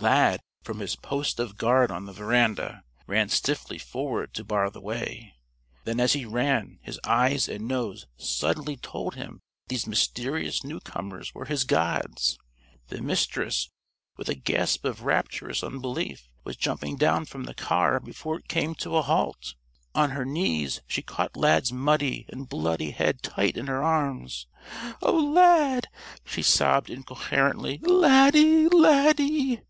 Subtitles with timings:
[0.00, 4.80] Lad, from his post of guard on the veranda, ran stiffly forward to bar the
[4.80, 5.34] way.
[5.82, 11.46] Then as he ran his eyes and nose suddenly told him these mysterious newcomers were
[11.46, 12.38] his gods.
[12.86, 13.70] The Mistress,
[14.16, 18.76] with a gasp of rapturous unbelief, was jumping down from the car before it came
[18.76, 19.56] to a halt.
[19.96, 24.46] On her knees, she caught Lad's muddy and bloody head tight in her arms.
[25.02, 25.88] "Oh, Lad;"
[26.24, 27.78] she sobbed incoherently.
[27.82, 28.68] "Laddie!
[28.68, 29.62] _Laddie!